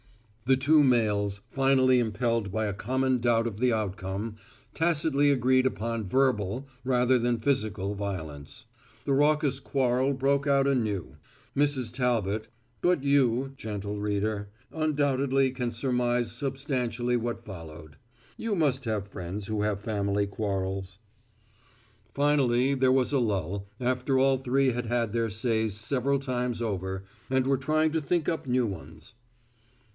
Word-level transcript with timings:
The 0.45 0.57
two 0.57 0.83
males, 0.83 1.41
finally 1.47 1.99
impelled 1.99 2.51
by 2.51 2.65
a 2.65 2.73
common 2.73 3.19
doubt 3.19 3.45
of 3.45 3.59
the 3.59 3.71
outcome, 3.71 4.35
tacitly 4.73 5.29
agreed 5.29 5.65
upon 5.67 6.03
verbal 6.03 6.67
rather 6.83 7.17
than 7.19 7.39
physical 7.39 7.93
violence. 7.95 8.65
The 9.05 9.13
raucous 9.13 9.59
quarrel 9.61 10.13
broke 10.15 10.47
out 10.47 10.65
anew. 10.67 11.15
Mrs. 11.55 11.93
Talbot 11.93 12.47
but 12.81 13.03
you, 13.03 13.53
gentle 13.55 14.01
reader, 14.01 14.49
undoubtedly 14.71 15.51
can 15.51 15.71
surmise 15.71 16.31
substantially 16.33 17.15
what 17.15 17.39
followed. 17.45 17.95
You 18.35 18.55
must 18.55 18.85
have 18.85 19.07
friends 19.07 19.45
who 19.47 19.61
have 19.61 19.79
family 19.79 20.25
quarrels. 20.25 20.97
Finally 22.13 22.73
there 22.73 22.91
was 22.91 23.13
a 23.13 23.19
lull, 23.19 23.67
after 23.79 24.17
all 24.19 24.39
three 24.39 24.71
had 24.71 24.87
had 24.87 25.13
their 25.13 25.29
says 25.29 25.75
several 25.75 26.17
times 26.19 26.59
over, 26.61 27.03
and 27.29 27.45
were 27.45 27.55
trying 27.57 27.91
to 27.91 28.01
think 28.01 28.27
up 28.27 28.47
new 28.47 28.65
ones. 28.65 29.13